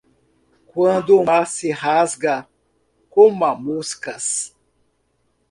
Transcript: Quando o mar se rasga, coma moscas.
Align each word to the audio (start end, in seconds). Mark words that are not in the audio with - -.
Quando 0.65 1.15
o 1.15 1.23
mar 1.23 1.45
se 1.45 1.69
rasga, 1.69 2.49
coma 3.07 3.53
moscas. 3.53 4.55